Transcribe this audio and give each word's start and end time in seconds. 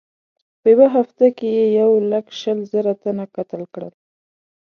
په 0.61 0.67
یوه 0.73 0.87
هفته 0.95 1.25
کې 1.37 1.47
یې 1.57 1.65
یو 1.79 1.91
لک 2.11 2.25
شل 2.39 2.59
زره 2.71 2.91
تنه 3.01 3.25
قتل 3.35 3.61
کړل. 3.73 3.93